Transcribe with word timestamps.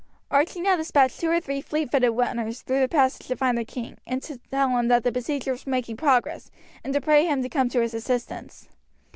Archie 0.31 0.61
now 0.61 0.75
despatched 0.77 1.19
two 1.19 1.29
or 1.29 1.39
three 1.39 1.61
fleet 1.61 1.91
footed 1.91 2.09
runners 2.11 2.63
through 2.63 2.79
the 2.79 2.87
passage 2.87 3.27
to 3.27 3.35
find 3.35 3.55
the 3.55 3.63
king, 3.63 3.99
and 4.07 4.23
tell 4.49 4.69
him 4.69 4.87
that 4.87 5.03
the 5.03 5.11
besiegers 5.11 5.63
were 5.67 5.69
making 5.69 5.95
progress, 5.95 6.49
and 6.83 6.91
to 6.91 6.99
pray 6.99 7.23
him 7.27 7.43
to 7.43 7.49
come 7.49 7.69
to 7.69 7.81
his 7.81 7.93
assistance. 7.93 8.67